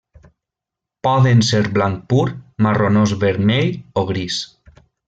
[1.07, 2.27] Poden ser blanc pur,
[2.69, 3.73] marronós vermell
[4.05, 4.43] o gris.